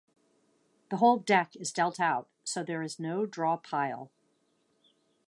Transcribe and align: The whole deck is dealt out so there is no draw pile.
The 0.89 0.97
whole 0.97 1.17
deck 1.17 1.55
is 1.55 1.71
dealt 1.71 1.99
out 1.99 2.27
so 2.43 2.63
there 2.63 2.81
is 2.81 2.99
no 2.99 3.27
draw 3.27 3.57
pile. 3.57 4.09